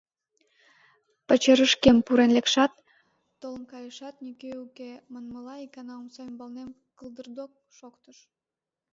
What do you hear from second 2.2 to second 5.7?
лекшат, толын кайышат нигӧ уке манмылан